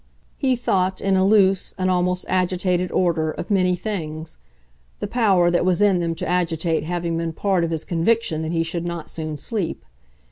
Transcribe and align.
He 0.39 0.55
thought, 0.55 0.99
in 0.99 1.15
a 1.15 1.23
loose, 1.23 1.75
an 1.77 1.87
almost 1.87 2.25
agitated 2.27 2.91
order, 2.91 3.29
of 3.29 3.51
many 3.51 3.75
things; 3.75 4.37
the 4.99 5.05
power 5.05 5.51
that 5.51 5.63
was 5.63 5.79
in 5.79 5.99
them 5.99 6.15
to 6.15 6.27
agitate 6.27 6.81
having 6.83 7.19
been 7.19 7.33
part 7.33 7.63
of 7.63 7.69
his 7.69 7.85
conviction 7.85 8.41
that 8.41 8.51
he 8.51 8.63
should 8.63 8.87
not 8.87 9.09
soon 9.09 9.37
sleep. 9.37 9.85